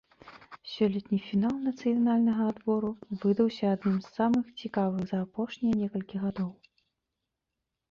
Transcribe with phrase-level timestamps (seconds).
[0.69, 2.89] Сёлетні фінал нацыянальнага адбору
[3.21, 6.51] выдаўся адным з самых цікавых за апошнія некалькі гадоў.